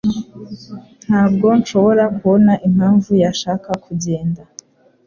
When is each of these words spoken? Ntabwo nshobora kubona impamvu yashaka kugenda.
Ntabwo 1.05 1.47
nshobora 1.59 2.03
kubona 2.17 2.53
impamvu 2.67 3.11
yashaka 3.23 3.69
kugenda. 3.85 4.41